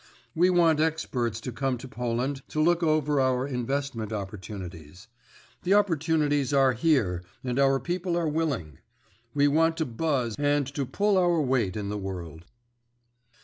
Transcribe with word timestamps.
We 0.33 0.49
want 0.49 0.79
experts 0.79 1.39
to 1.41 1.51
come 1.51 1.77
to 1.77 1.87
Poland 1.87 2.41
to 2.47 2.59
look 2.59 2.81
over 2.81 3.21
our 3.21 3.45
investment 3.47 4.11
opportunities. 4.11 5.07
The 5.61 5.75
opportunities 5.75 6.51
are 6.55 6.73
here 6.73 7.23
and 7.43 7.59
our 7.59 7.79
people 7.79 8.17
are 8.17 8.27
willing. 8.27 8.79
We 9.35 9.47
want 9.47 9.77
to 9.77 9.85
buzz 9.85 10.35
and 10.39 10.65
to 10.73 10.87
pull 10.87 11.19
our 11.19 11.39
weight 11.39 11.75
in 11.77 11.89
the 11.89 11.99
world." 11.99 12.45